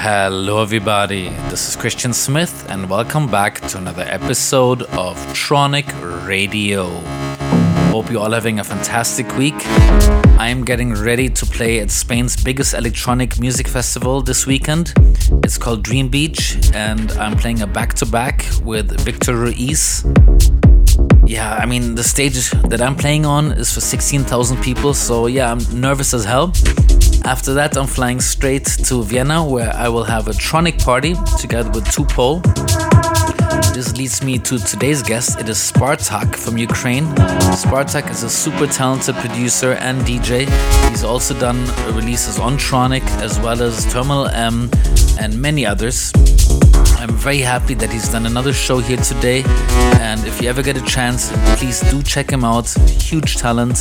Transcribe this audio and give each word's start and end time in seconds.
Hello, 0.00 0.62
everybody. 0.62 1.28
This 1.50 1.68
is 1.68 1.74
Christian 1.74 2.12
Smith, 2.12 2.64
and 2.70 2.88
welcome 2.88 3.28
back 3.28 3.60
to 3.62 3.78
another 3.78 4.04
episode 4.04 4.82
of 4.82 5.16
Tronic 5.34 5.88
Radio. 6.24 6.86
Hope 7.90 8.08
you're 8.08 8.22
all 8.22 8.30
having 8.30 8.60
a 8.60 8.64
fantastic 8.64 9.36
week. 9.36 9.56
I 10.38 10.50
am 10.50 10.64
getting 10.64 10.94
ready 10.94 11.28
to 11.28 11.44
play 11.44 11.80
at 11.80 11.90
Spain's 11.90 12.36
biggest 12.36 12.74
electronic 12.74 13.40
music 13.40 13.66
festival 13.66 14.22
this 14.22 14.46
weekend. 14.46 14.94
It's 15.42 15.58
called 15.58 15.82
Dream 15.82 16.08
Beach, 16.08 16.56
and 16.72 17.10
I'm 17.12 17.36
playing 17.36 17.62
a 17.62 17.66
back 17.66 17.94
to 17.94 18.06
back 18.06 18.46
with 18.62 19.00
Victor 19.00 19.34
Ruiz. 19.34 20.04
Yeah, 21.28 21.56
I 21.56 21.66
mean, 21.66 21.94
the 21.94 22.02
stage 22.02 22.50
that 22.70 22.80
I'm 22.80 22.96
playing 22.96 23.26
on 23.26 23.52
is 23.52 23.70
for 23.70 23.82
16,000 23.82 24.62
people, 24.62 24.94
so 24.94 25.26
yeah, 25.26 25.52
I'm 25.52 25.60
nervous 25.78 26.14
as 26.14 26.24
hell. 26.24 26.54
After 27.22 27.52
that, 27.52 27.76
I'm 27.76 27.86
flying 27.86 28.22
straight 28.22 28.64
to 28.86 29.02
Vienna 29.02 29.44
where 29.44 29.70
I 29.74 29.90
will 29.90 30.04
have 30.04 30.28
a 30.28 30.30
Tronic 30.30 30.82
party 30.82 31.14
together 31.38 31.68
with 31.70 31.84
Tupol. 31.84 32.42
This 33.74 33.94
leads 33.94 34.24
me 34.24 34.38
to 34.38 34.58
today's 34.58 35.02
guest. 35.02 35.38
It 35.38 35.50
is 35.50 35.58
Spartak 35.58 36.34
from 36.34 36.56
Ukraine. 36.56 37.04
Spartak 37.52 38.10
is 38.10 38.22
a 38.22 38.30
super 38.30 38.66
talented 38.66 39.14
producer 39.16 39.72
and 39.72 40.00
DJ. 40.06 40.48
He's 40.88 41.04
also 41.04 41.38
done 41.38 41.60
releases 41.94 42.38
on 42.38 42.56
Tronic 42.56 43.04
as 43.20 43.38
well 43.40 43.62
as 43.62 43.84
Terminal 43.92 44.28
M 44.28 44.70
and 45.20 45.38
many 45.38 45.66
others. 45.66 46.10
I'm 47.00 47.10
very 47.10 47.38
happy 47.38 47.74
that 47.74 47.92
he's 47.92 48.08
done 48.08 48.26
another 48.26 48.52
show 48.52 48.78
here 48.78 48.96
today. 48.96 49.44
And 50.00 50.24
if 50.26 50.42
you 50.42 50.48
ever 50.48 50.62
get 50.62 50.76
a 50.76 50.82
chance, 50.84 51.30
please 51.56 51.80
do 51.90 52.02
check 52.02 52.30
him 52.30 52.44
out. 52.44 52.68
Huge 52.90 53.36
talent. 53.36 53.78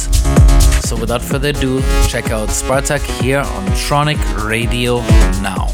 So 0.86 0.96
without 0.96 1.24
further 1.24 1.50
ado, 1.50 1.82
check 2.08 2.30
out 2.30 2.50
Spartak 2.50 3.02
here 3.22 3.40
on 3.40 3.66
Tronic 3.88 4.20
Radio 4.48 5.00
now. 5.42 5.68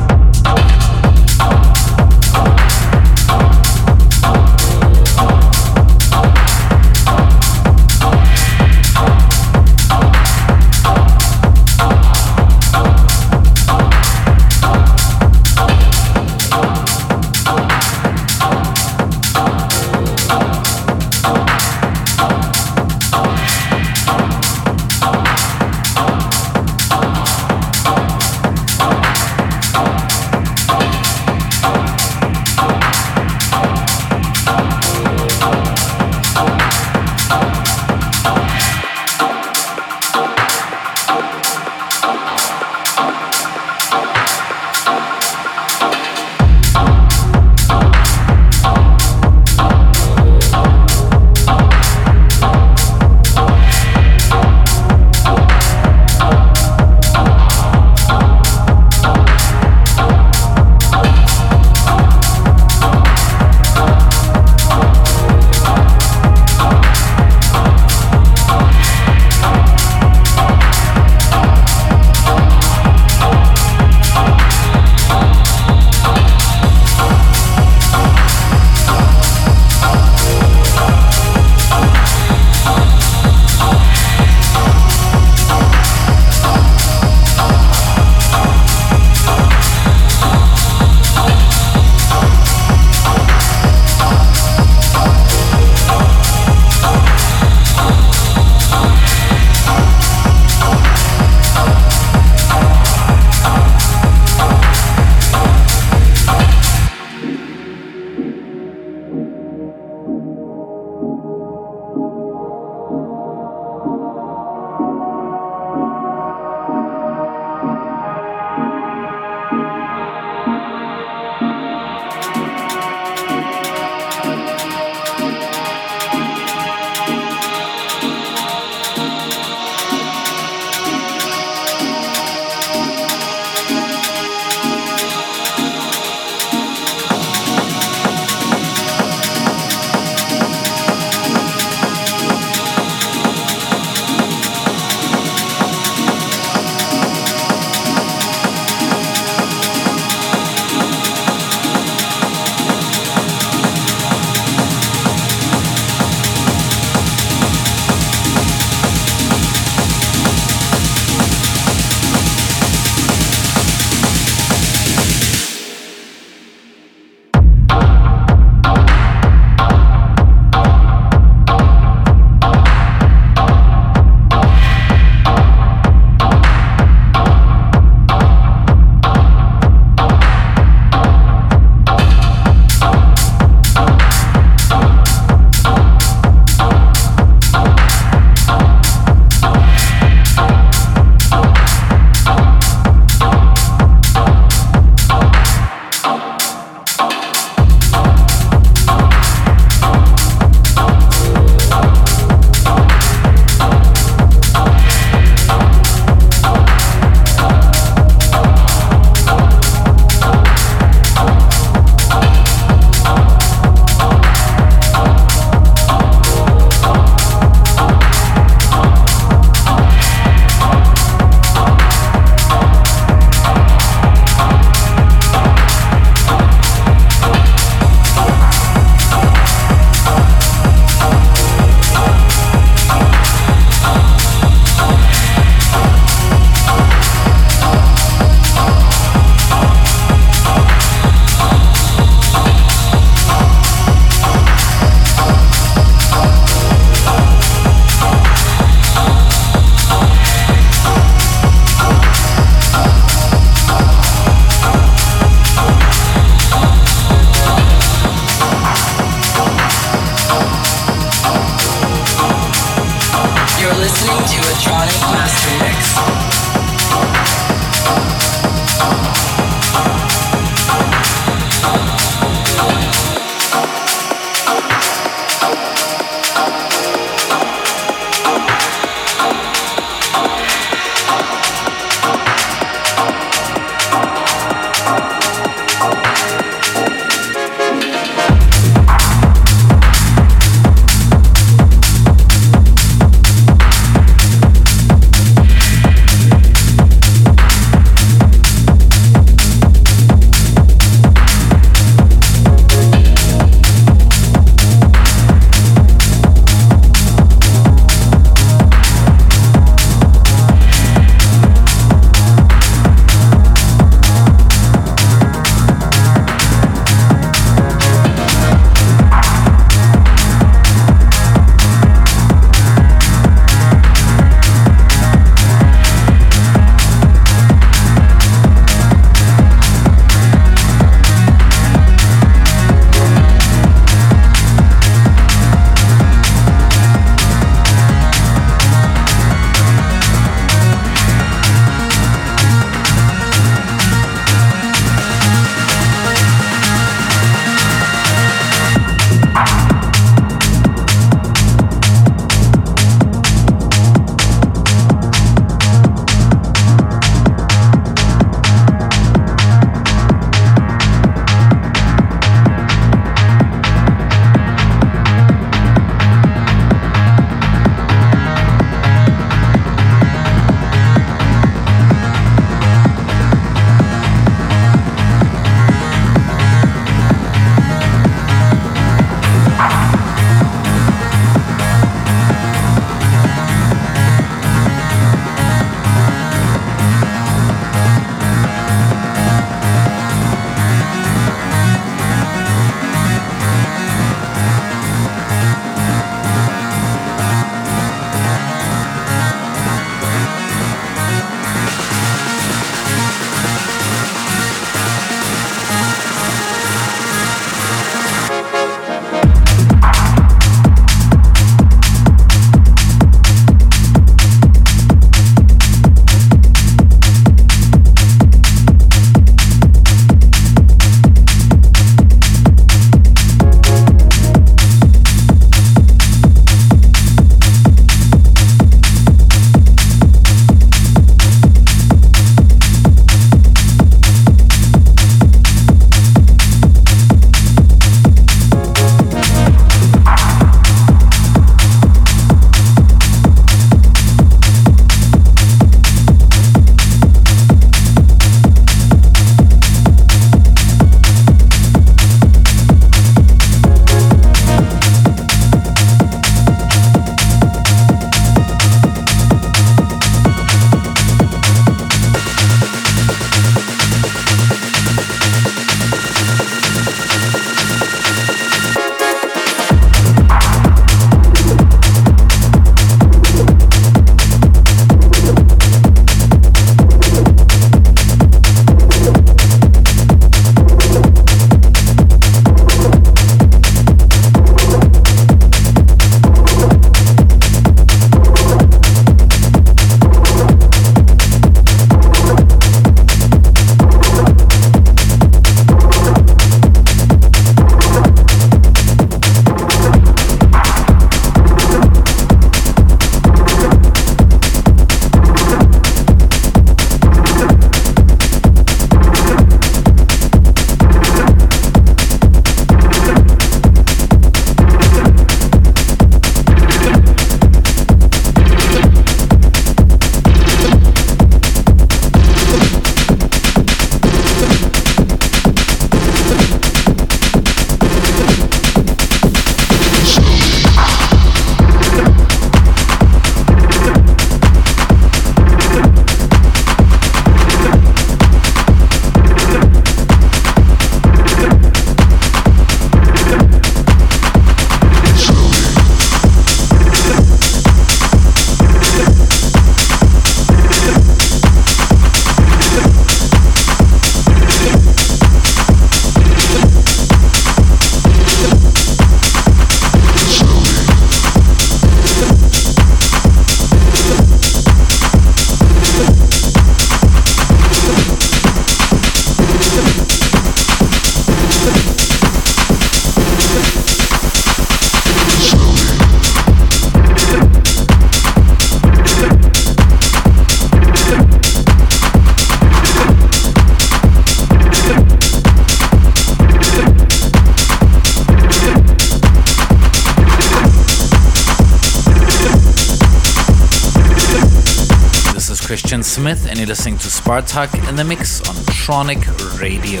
Listening 596.72 596.96
to 596.96 597.08
Spartak 597.08 597.86
in 597.86 597.96
the 597.96 598.02
Mix 598.02 598.40
on 598.48 598.54
Tronic 598.64 599.20
Radio. 599.60 600.00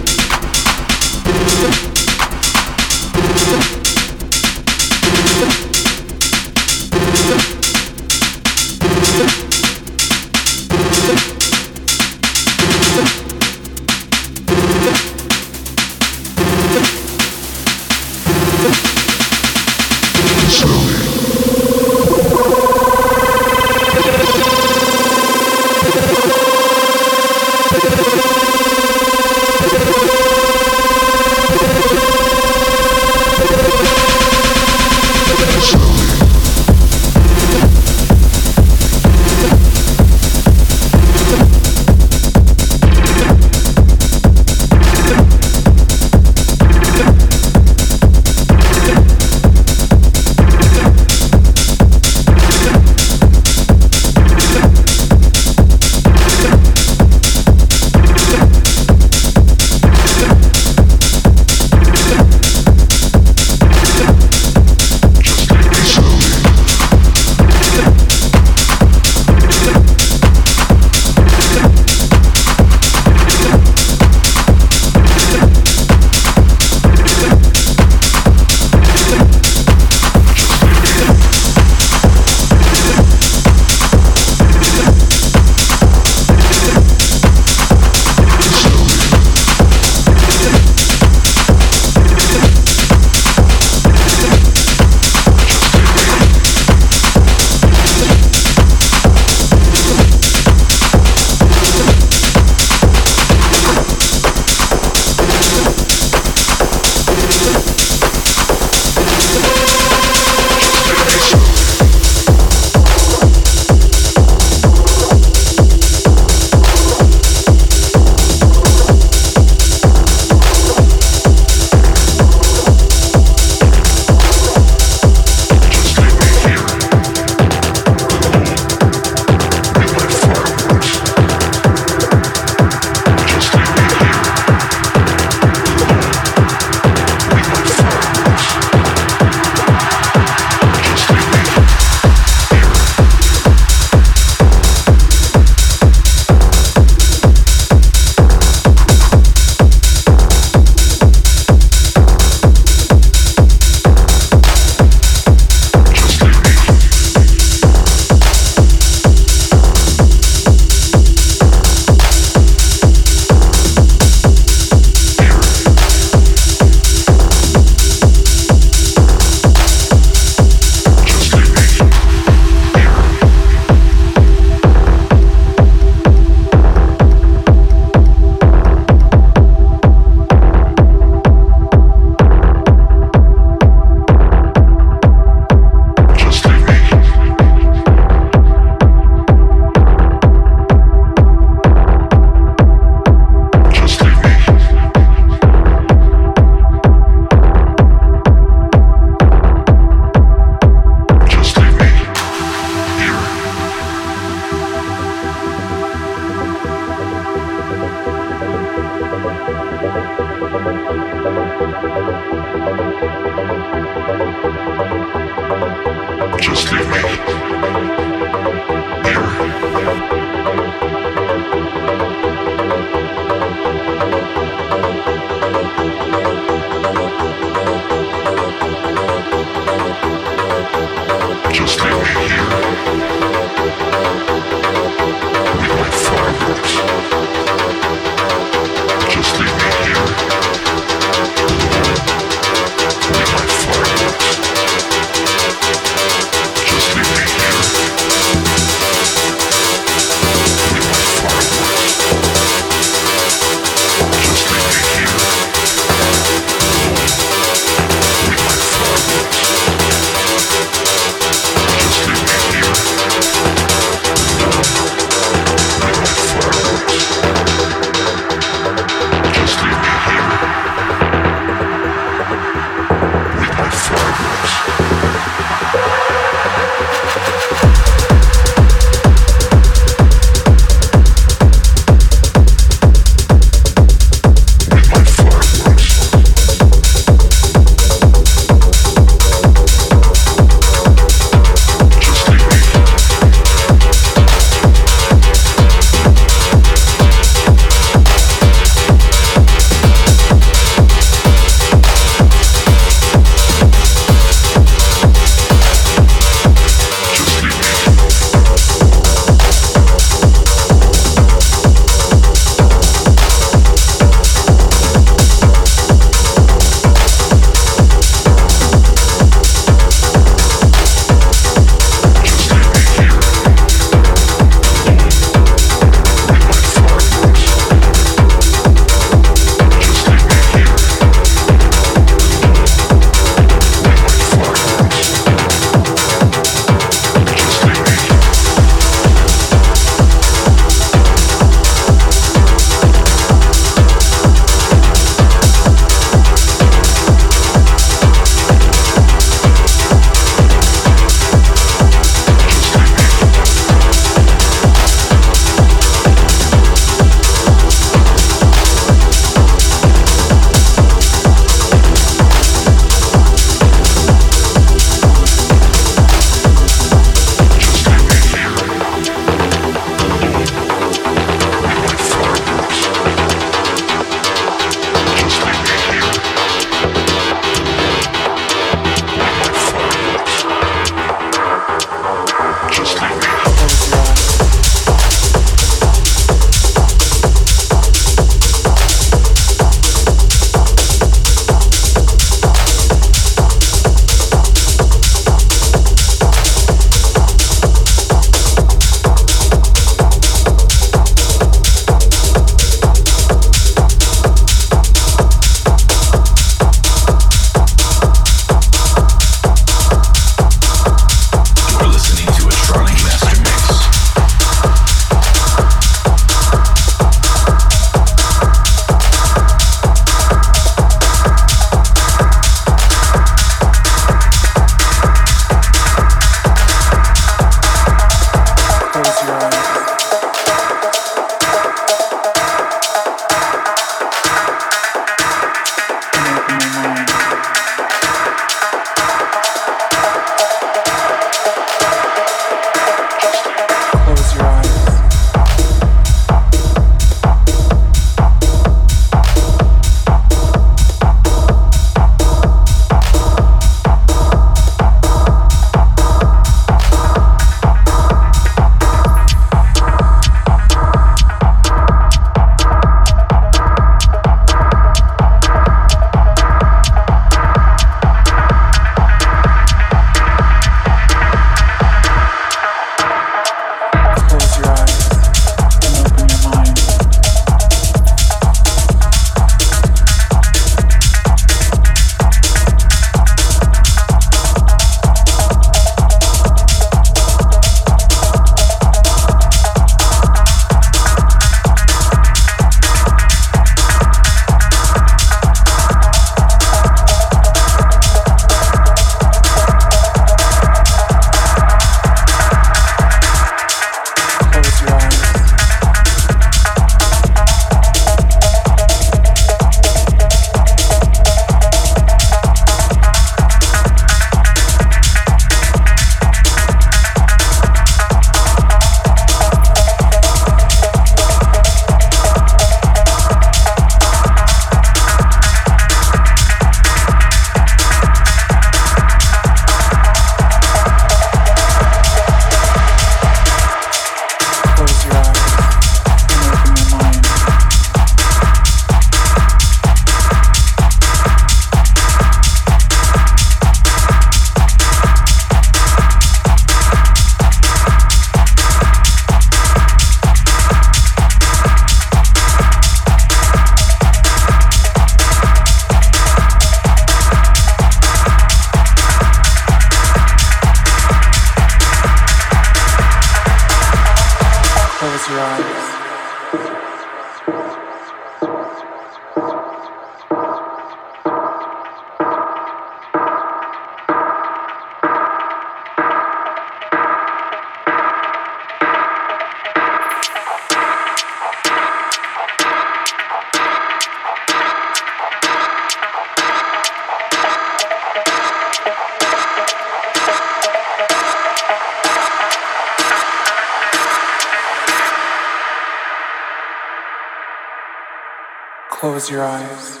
Close 599.22 599.30
your 599.30 599.44
eyes 599.44 600.00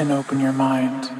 and 0.00 0.10
open 0.10 0.40
your 0.40 0.52
mind. 0.52 1.10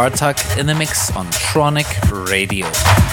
Spartak 0.00 0.56
in 0.58 0.64
the 0.64 0.74
mix 0.74 1.14
on 1.14 1.26
Tronic 1.26 2.30
Radio. 2.30 3.09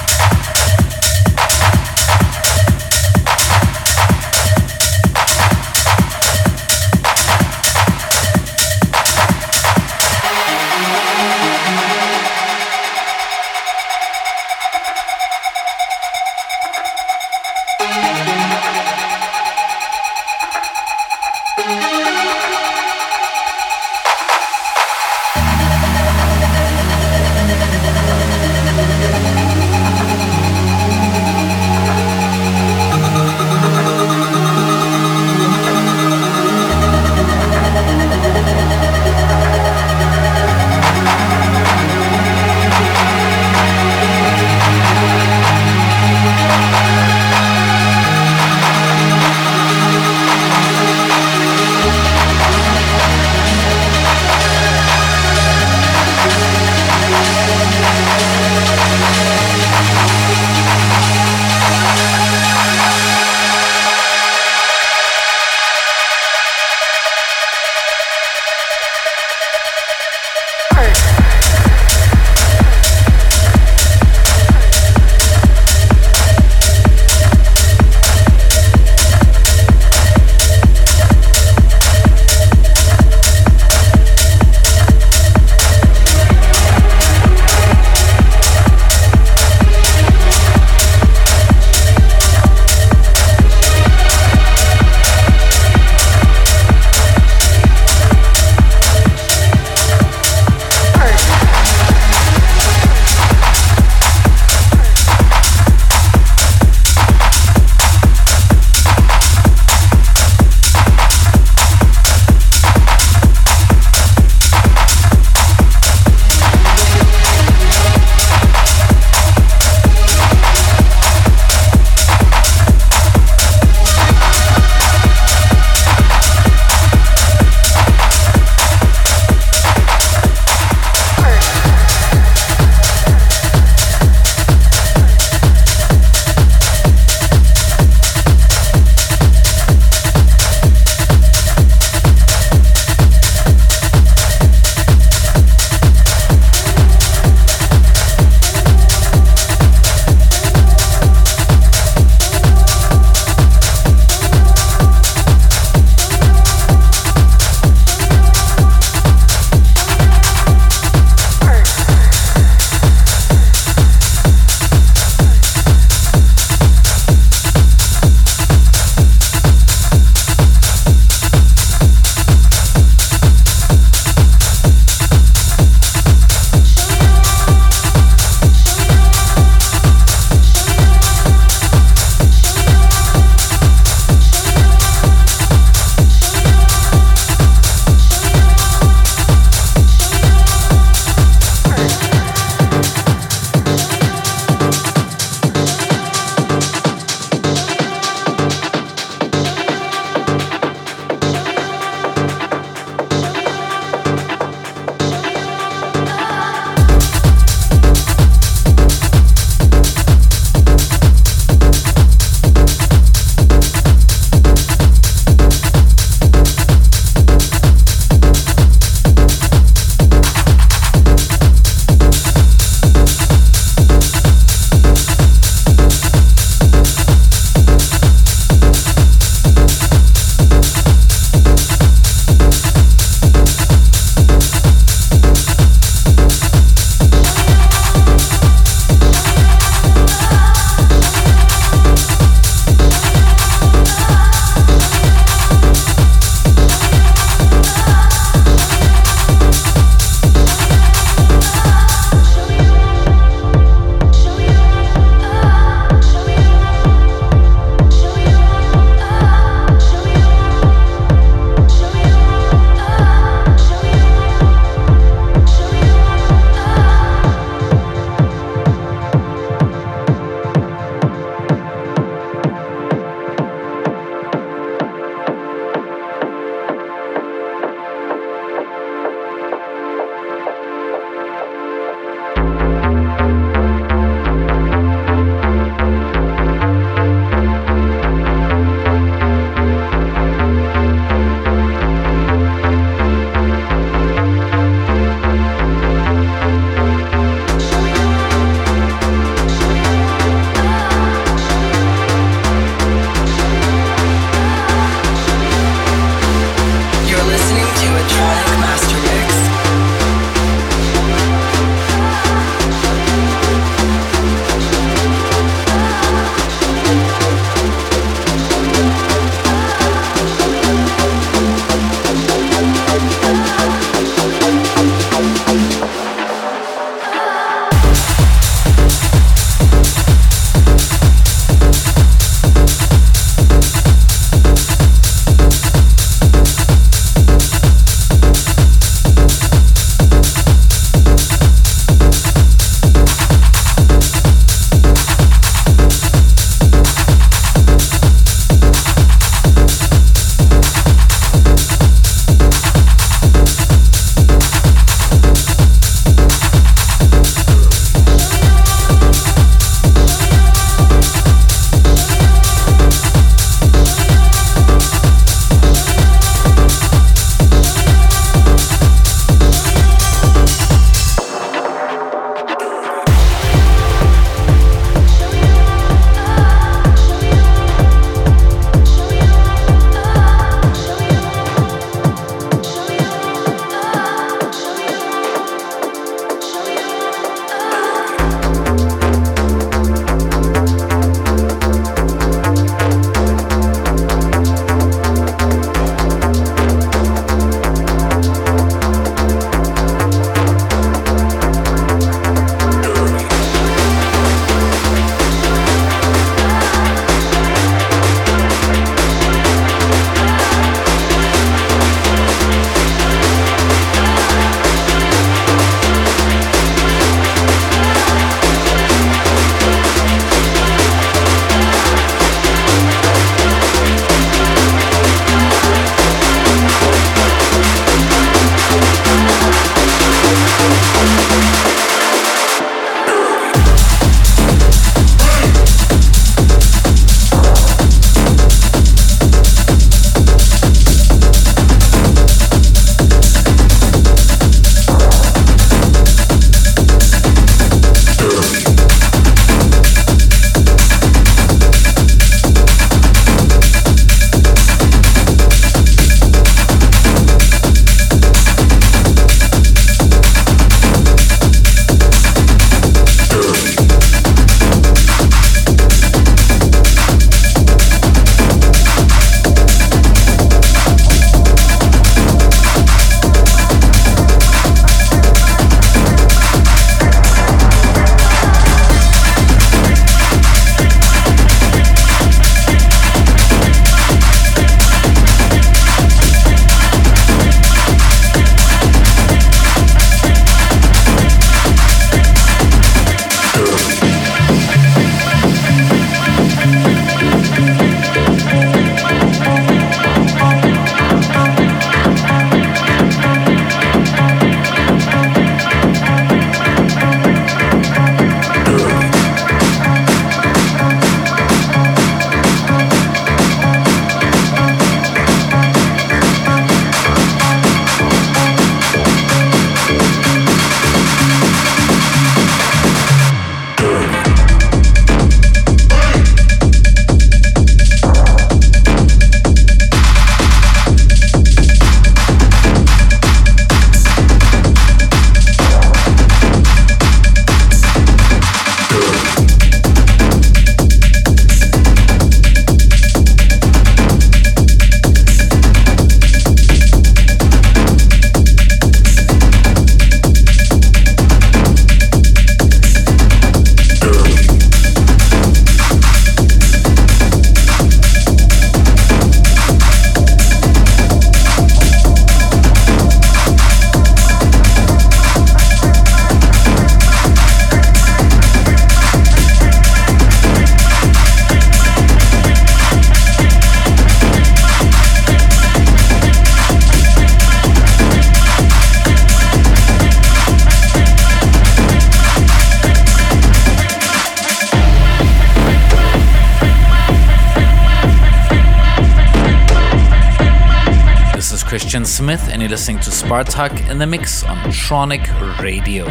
Christian 591.79 592.05
Smith, 592.05 592.49
and 592.49 592.59
you're 592.59 592.71
listening 592.71 592.97
to 593.01 593.11
Spartak 593.11 593.87
in 593.87 593.99
the 593.99 594.07
Mix 594.07 594.43
on 594.43 594.57
Tronic 594.71 595.27
Radio. 595.61 596.07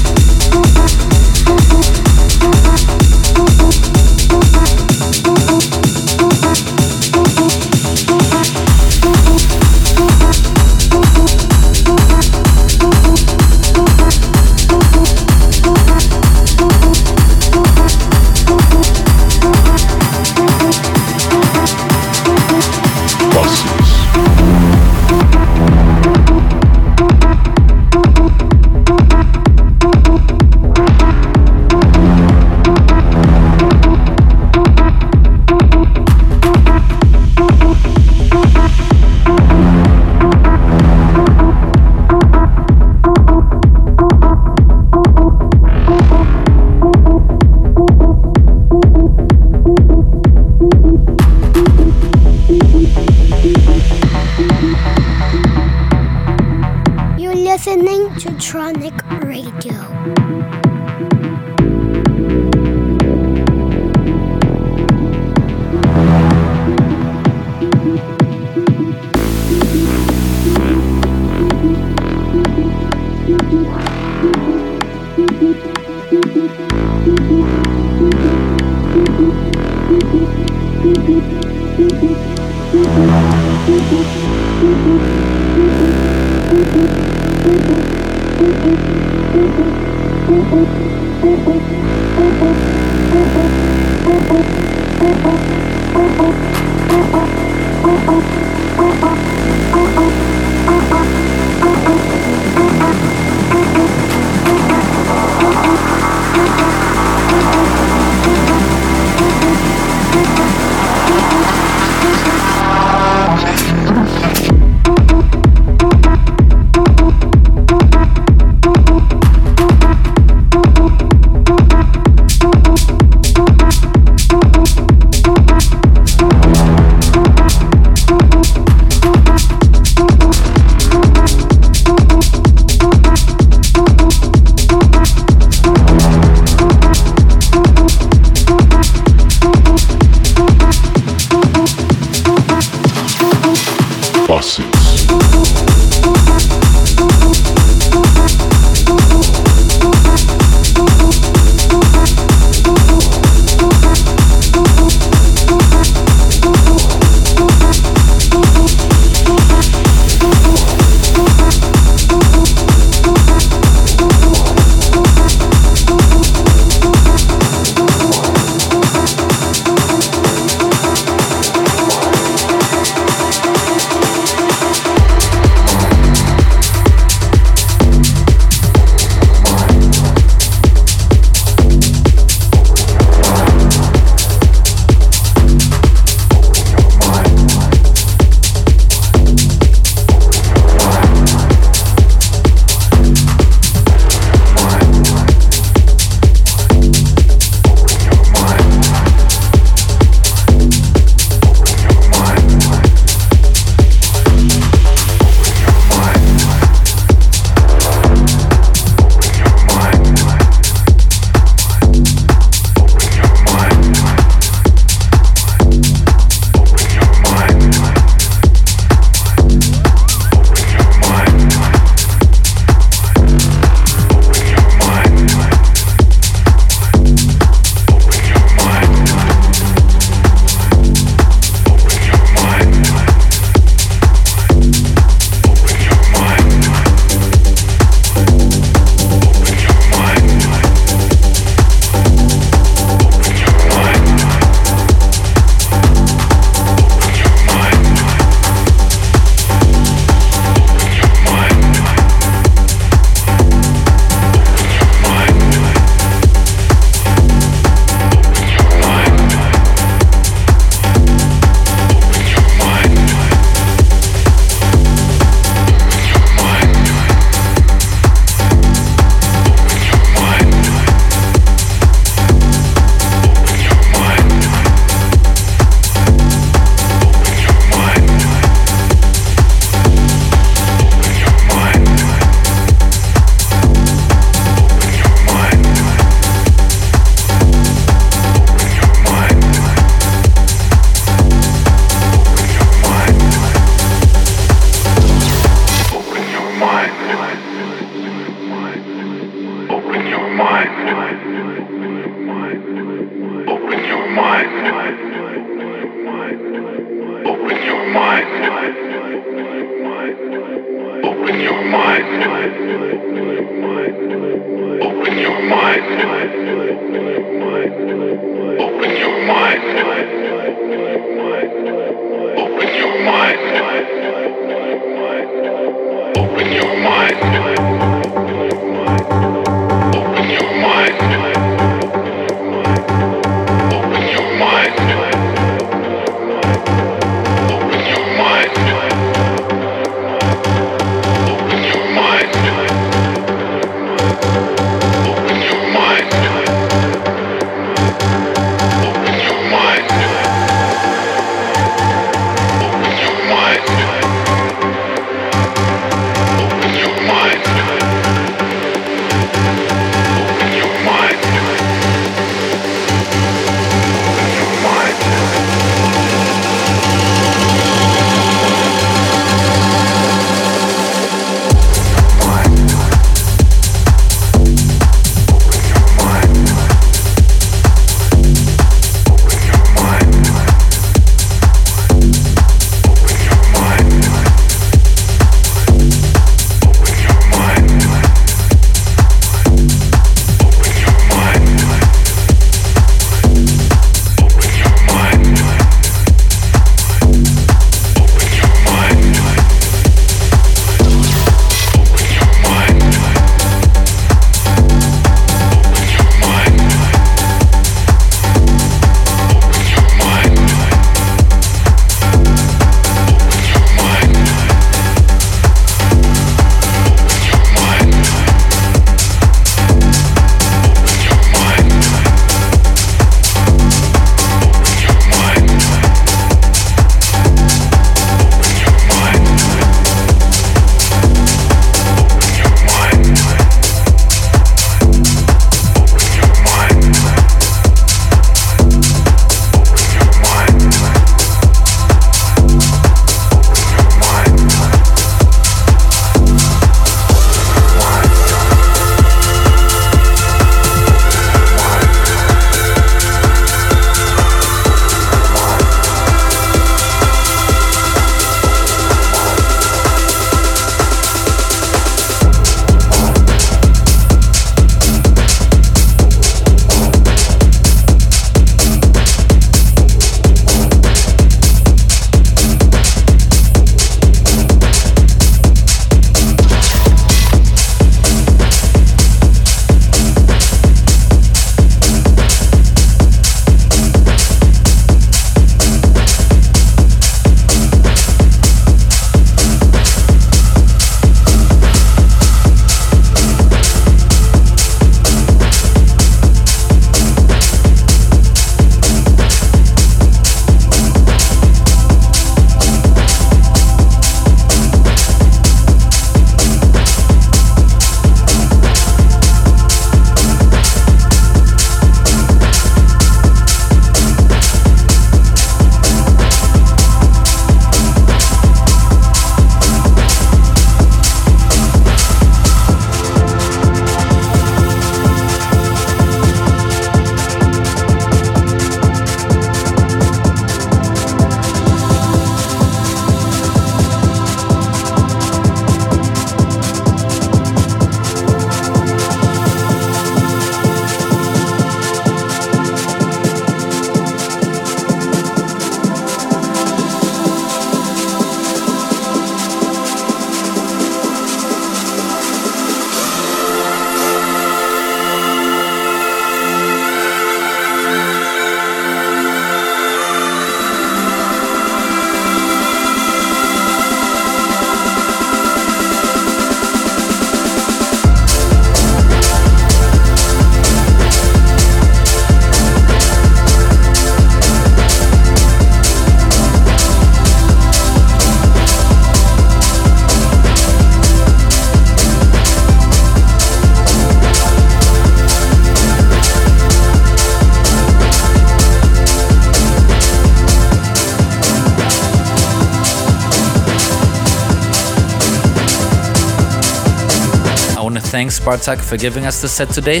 Spartak 598.44 598.78
for 598.78 598.98
giving 598.98 599.24
us 599.24 599.40
the 599.40 599.48
set 599.48 599.70
today. 599.70 600.00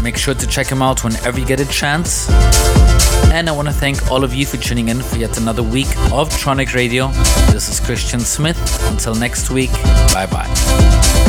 Make 0.00 0.16
sure 0.16 0.32
to 0.32 0.46
check 0.46 0.68
him 0.68 0.80
out 0.80 1.02
whenever 1.02 1.40
you 1.40 1.44
get 1.44 1.58
a 1.58 1.66
chance. 1.66 2.30
And 3.32 3.48
I 3.48 3.52
want 3.52 3.66
to 3.66 3.74
thank 3.74 4.12
all 4.12 4.22
of 4.22 4.32
you 4.32 4.46
for 4.46 4.58
tuning 4.58 4.88
in 4.88 5.02
for 5.02 5.16
yet 5.16 5.38
another 5.38 5.64
week 5.64 5.88
of 6.12 6.28
Tronic 6.28 6.76
Radio. 6.76 7.08
This 7.50 7.68
is 7.68 7.80
Christian 7.80 8.20
Smith. 8.20 8.56
Until 8.92 9.16
next 9.16 9.50
week, 9.50 9.72
bye 10.12 10.28
bye. 10.30 11.26